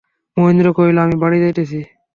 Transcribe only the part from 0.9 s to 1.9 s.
আমি বাড়ি যাইতেছি।